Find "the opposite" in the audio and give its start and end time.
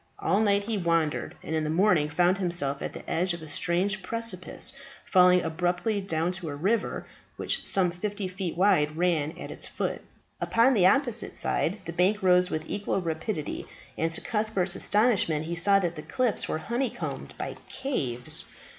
10.73-11.35